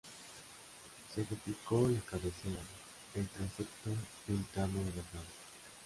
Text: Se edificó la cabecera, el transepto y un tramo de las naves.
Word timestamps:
Se 1.13 1.21
edificó 1.21 1.87
la 1.87 1.99
cabecera, 1.99 2.59
el 3.13 3.27
transepto 3.29 3.91
y 4.27 4.31
un 4.31 4.43
tramo 4.45 4.79
de 4.79 4.85
las 4.95 5.13
naves. 5.13 5.29